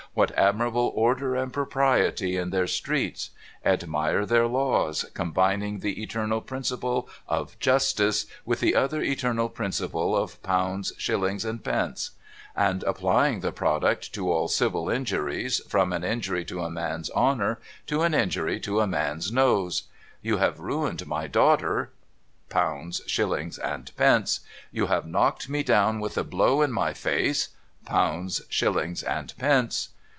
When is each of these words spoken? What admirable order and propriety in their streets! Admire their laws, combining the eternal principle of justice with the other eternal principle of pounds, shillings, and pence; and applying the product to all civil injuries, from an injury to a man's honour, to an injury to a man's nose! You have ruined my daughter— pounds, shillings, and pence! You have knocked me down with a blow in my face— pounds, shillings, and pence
What 0.13 0.37
admirable 0.37 0.91
order 0.93 1.35
and 1.37 1.53
propriety 1.53 2.35
in 2.35 2.49
their 2.49 2.67
streets! 2.67 3.29
Admire 3.63 4.25
their 4.25 4.45
laws, 4.45 5.05
combining 5.13 5.79
the 5.79 6.03
eternal 6.03 6.41
principle 6.41 7.07
of 7.29 7.57
justice 7.59 8.25
with 8.45 8.59
the 8.59 8.75
other 8.75 9.01
eternal 9.01 9.47
principle 9.47 10.13
of 10.13 10.43
pounds, 10.43 10.91
shillings, 10.97 11.45
and 11.45 11.63
pence; 11.63 12.09
and 12.57 12.83
applying 12.83 13.39
the 13.39 13.53
product 13.53 14.11
to 14.15 14.29
all 14.29 14.49
civil 14.49 14.89
injuries, 14.89 15.61
from 15.69 15.93
an 15.93 16.03
injury 16.03 16.43
to 16.43 16.61
a 16.61 16.69
man's 16.69 17.09
honour, 17.11 17.57
to 17.87 18.01
an 18.01 18.13
injury 18.13 18.59
to 18.59 18.81
a 18.81 18.87
man's 18.87 19.31
nose! 19.31 19.83
You 20.21 20.35
have 20.39 20.59
ruined 20.59 21.07
my 21.07 21.27
daughter— 21.27 21.89
pounds, 22.49 22.99
shillings, 23.07 23.57
and 23.57 23.89
pence! 23.95 24.41
You 24.73 24.87
have 24.87 25.07
knocked 25.07 25.47
me 25.47 25.63
down 25.63 26.01
with 26.01 26.17
a 26.17 26.25
blow 26.25 26.61
in 26.61 26.73
my 26.73 26.91
face— 26.91 27.51
pounds, 27.85 28.41
shillings, 28.49 29.03
and 29.03 29.33
pence 29.37 29.87